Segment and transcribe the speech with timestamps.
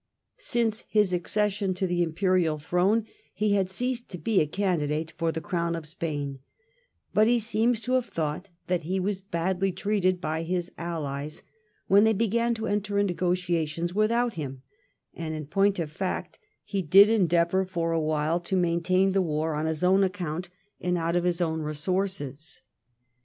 [0.39, 3.05] Since his accession to the Imperial throne
[3.35, 6.39] he had ceased to be a candidate for the crown of Spain,
[7.13, 11.43] but he seems to have thought that he was badly treated by his allies
[11.85, 14.63] when they began to enter into negotiations without him,
[15.13, 19.53] and in point of fact he did endeavour for a while to maintain the war
[19.53, 20.49] on his own account,
[20.79, 22.61] and out of his own resources.